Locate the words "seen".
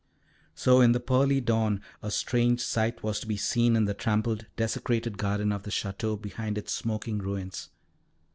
3.37-3.75